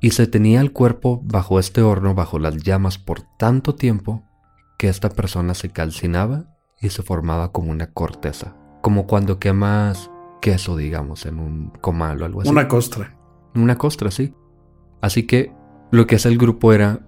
[0.00, 4.22] y se tenía el cuerpo bajo este horno, bajo las llamas por tanto tiempo
[4.76, 6.44] que esta persona se calcinaba
[6.80, 10.10] y se formaba como una corteza, como cuando quemas
[10.40, 12.50] queso, digamos, en un comal o algo así.
[12.50, 13.16] Una costra.
[13.54, 14.34] Una costra, sí.
[15.00, 15.52] Así que
[15.90, 17.00] lo que hacía el grupo era,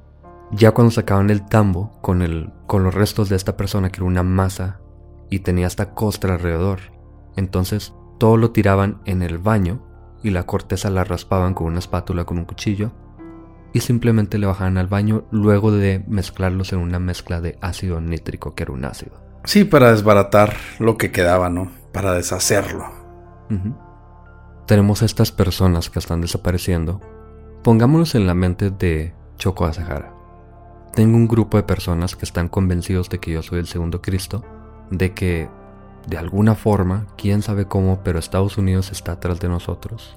[0.53, 4.07] ya cuando sacaban el tambo con, el, con los restos de esta persona, que era
[4.07, 4.81] una masa,
[5.29, 6.81] y tenía esta costra alrededor,
[7.37, 9.83] entonces todo lo tiraban en el baño
[10.23, 12.93] y la corteza la raspaban con una espátula, con un cuchillo,
[13.77, 18.55] y simplemente le bajaban al baño luego de mezclarlos en una mezcla de ácido nítrico,
[18.55, 19.21] que era un ácido.
[19.45, 21.71] Sí, para desbaratar lo que quedaba, ¿no?
[21.93, 22.87] Para deshacerlo.
[24.67, 27.03] Tenemos a estas personas que están desapareciendo.
[27.63, 30.11] Pongámonos en la mente de Choco Asahara.
[30.95, 34.43] Tengo un grupo de personas que están convencidos de que yo soy el segundo Cristo,
[34.91, 35.51] de que
[36.07, 40.17] de alguna forma, quién sabe cómo, pero Estados Unidos está atrás de nosotros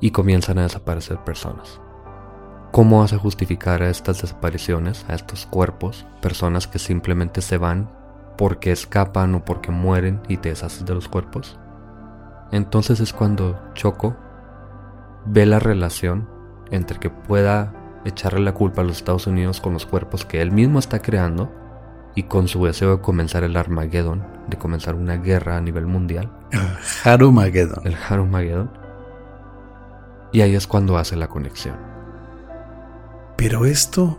[0.00, 1.80] y comienzan a desaparecer personas.
[2.72, 7.90] ¿Cómo vas a justificar a estas desapariciones, a estos cuerpos, personas que simplemente se van
[8.38, 11.58] porque escapan o porque mueren y te deshaces de los cuerpos?
[12.52, 14.16] Entonces es cuando Choco
[15.26, 16.28] ve la relación
[16.70, 17.72] entre que pueda
[18.04, 21.52] echarle la culpa a los Estados Unidos con los cuerpos que él mismo está creando
[22.14, 26.30] y con su deseo de comenzar el Armageddon, de comenzar una guerra a nivel mundial,
[26.52, 26.60] El
[27.04, 27.84] Harumageddon.
[27.84, 28.70] el Armageddon.
[30.32, 31.90] Y ahí es cuando hace la conexión.
[33.40, 34.18] Pero esto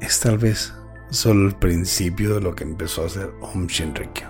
[0.00, 0.72] es tal vez
[1.10, 4.28] solo el principio de lo que empezó a hacer Om Shinrikyo.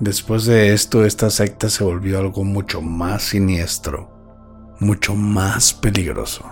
[0.00, 6.44] Después de esto, esta secta se volvió algo mucho más siniestro, mucho más peligroso.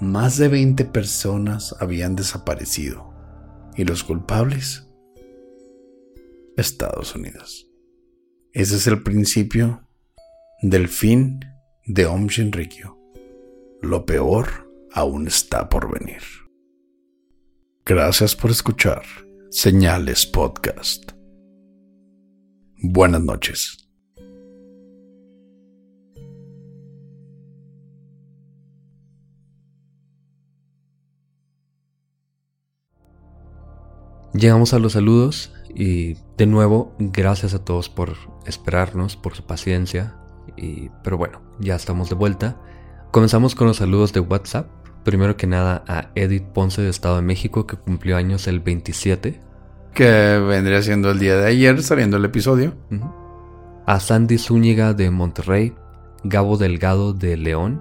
[0.00, 3.12] Más de 20 personas habían desaparecido
[3.74, 4.88] y los culpables,
[6.56, 7.68] Estados Unidos.
[8.52, 9.88] Ese es el principio
[10.62, 11.40] del fin
[11.84, 12.96] de Om Shinrikyo.
[13.86, 16.20] Lo peor aún está por venir.
[17.84, 19.02] Gracias por escuchar
[19.48, 21.12] Señales Podcast.
[22.82, 23.88] Buenas noches.
[34.32, 38.16] Llegamos a los saludos y de nuevo gracias a todos por
[38.46, 40.16] esperarnos, por su paciencia.
[40.56, 42.60] Y, pero bueno, ya estamos de vuelta.
[43.16, 44.66] Comenzamos con los saludos de WhatsApp.
[45.02, 49.40] Primero que nada a Edith Ponce de Estado de México que cumplió años el 27.
[49.94, 52.74] Que vendría siendo el día de ayer saliendo el episodio.
[53.86, 55.72] A Sandy Zúñiga de Monterrey,
[56.24, 57.80] Gabo Delgado de León,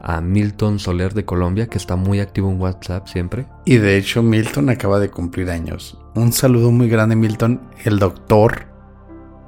[0.00, 3.48] a Milton Soler de Colombia, que está muy activo en WhatsApp siempre.
[3.64, 5.98] Y de hecho Milton acaba de cumplir años.
[6.14, 8.66] Un saludo muy grande Milton, el doctor,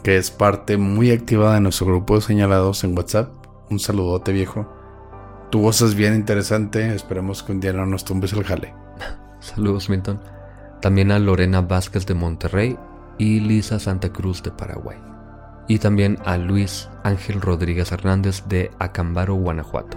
[0.03, 3.31] que es parte muy activa de nuestro grupo de señalados en WhatsApp.
[3.71, 4.78] Un saludote viejo.
[5.51, 8.75] Tu voz es bien interesante, esperemos que un día no nos tumbes el jale.
[9.41, 10.21] Saludos Milton.
[10.83, 12.77] También a Lorena Vázquez de Monterrey
[13.17, 14.99] y Lisa Santa Cruz de Paraguay.
[15.67, 19.97] Y también a Luis Ángel Rodríguez Hernández de Acambaro, Guanajuato.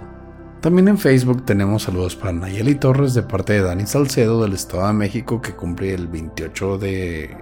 [0.62, 4.86] También en Facebook tenemos saludos para Nayeli Torres de parte de Dani Salcedo del Estado
[4.86, 7.36] de México que cumple el 28 de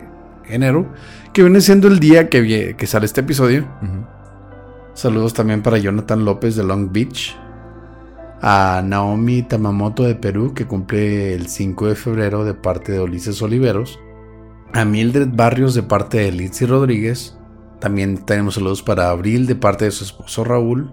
[0.48, 0.92] enero,
[1.32, 3.68] que viene siendo el día que, que sale este episodio.
[4.94, 7.36] Saludos también para Jonathan López de Long Beach,
[8.40, 13.42] a Naomi Tamamoto de Perú, que cumple el 5 de febrero de parte de Ulises
[13.42, 13.98] Oliveros,
[14.72, 17.36] a Mildred Barrios de parte de Lizzy Rodríguez,
[17.80, 20.92] también tenemos saludos para Abril de parte de su esposo Raúl,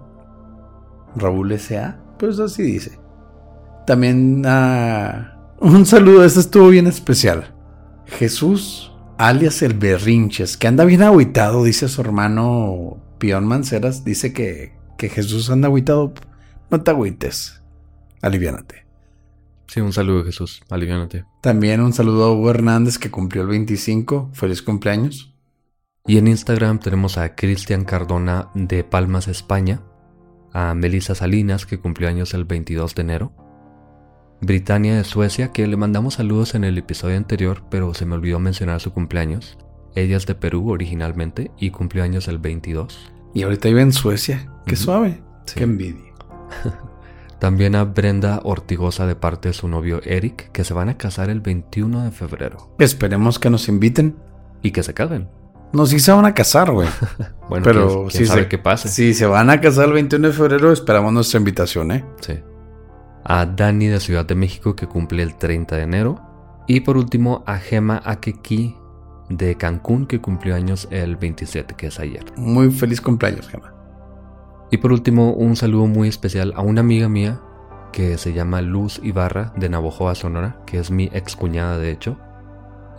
[1.15, 2.99] Raúl S.A., pues así dice.
[3.85, 5.37] También a...
[5.59, 7.53] un saludo, este estuvo bien especial.
[8.05, 14.73] Jesús, alias el Berrinches, que anda bien aguitado, dice su hermano Pion Manceras, dice que,
[14.97, 16.13] que Jesús anda aguitado
[16.70, 17.61] no te agüites.
[18.22, 18.86] Aliviánate.
[19.68, 20.61] Sí, un saludo, Jesús.
[20.70, 21.26] Aliviánate.
[21.41, 24.32] También un saludo a Hugo Hernández que cumplió el 25.
[24.34, 25.34] Feliz cumpleaños.
[26.05, 29.82] Y en Instagram tenemos a Cristian Cardona de Palmas, España.
[30.53, 33.34] A Melissa Salinas que cumplió años el 22 de enero.
[34.39, 38.39] Britannia de Suecia que le mandamos saludos en el episodio anterior pero se me olvidó
[38.39, 39.57] mencionar su cumpleaños.
[39.95, 43.11] Ella es de Perú originalmente y cumplió años el 22.
[43.34, 44.49] Y ahorita vive en Suecia.
[44.65, 45.22] Qué suave.
[45.53, 46.07] Qué envidia.
[47.39, 51.30] También a Brenda Ortigosa de parte de su novio Eric, que se van a casar
[51.30, 52.74] el 21 de febrero.
[52.80, 54.16] Esperemos que nos inviten.
[54.64, 55.30] Y que se casen.
[55.72, 56.89] No, sí se van a casar, güey.
[57.49, 58.88] bueno, pero si sabe qué pase.
[58.88, 62.05] Si se van a casar el 21 de febrero, esperamos nuestra invitación, ¿eh?
[62.22, 62.39] Sí.
[63.24, 66.22] A Dani de Ciudad de México, que cumple el 30 de enero.
[66.68, 68.76] Y por último, a Gema Akeki
[69.30, 72.26] de Cancún, que cumplió años el 27, que es ayer.
[72.36, 73.76] Muy feliz cumpleaños, Gema.
[74.70, 77.39] Y por último, un saludo muy especial a una amiga mía
[77.93, 82.18] que se llama Luz Ibarra de Navojoa, Sonora, que es mi ex cuñada de hecho.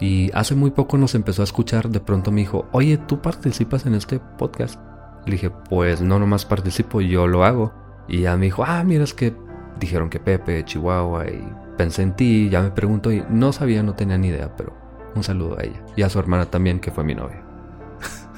[0.01, 3.85] Y hace muy poco nos empezó a escuchar, de pronto me dijo, oye, ¿tú participas
[3.85, 4.81] en este podcast?
[5.27, 7.73] Le dije, pues no nomás participo, yo lo hago.
[8.09, 9.35] Y ya me dijo, ah, mira, es que
[9.79, 11.47] dijeron que Pepe, Chihuahua, y
[11.77, 14.73] pensé en ti, ya me preguntó, y no sabía, no tenía ni idea, pero
[15.15, 15.85] un saludo a ella.
[15.97, 17.43] Y a su hermana también, que fue mi novia.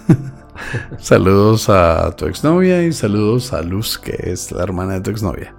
[0.98, 5.54] saludos a tu exnovia y saludos a Luz, que es la hermana de tu exnovia.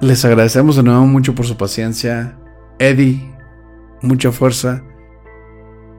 [0.00, 2.38] Les agradecemos de nuevo mucho por su paciencia.
[2.78, 3.34] Eddie,
[4.02, 4.82] mucha fuerza.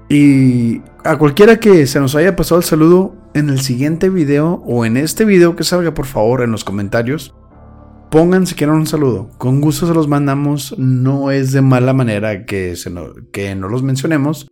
[0.10, 4.86] Y a cualquiera que se nos haya pasado el saludo, en el siguiente video o
[4.86, 7.34] en este video que salga, por favor, en los comentarios,
[8.10, 9.30] pongan si quieren un saludo.
[9.38, 10.76] Con gusto se los mandamos.
[10.78, 12.92] No es de mala manera que, se
[13.32, 14.48] que no los mencionemos.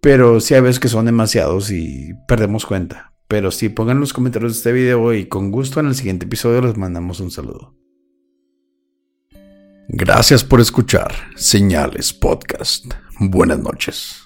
[0.00, 3.12] Pero sí hay veces que son demasiados y perdemos cuenta.
[3.28, 6.60] Pero sí, pongan los comentarios de este video y con gusto en el siguiente episodio
[6.62, 7.74] les mandamos un saludo.
[9.88, 12.86] Gracias por escuchar Señales Podcast.
[13.18, 14.25] Buenas noches.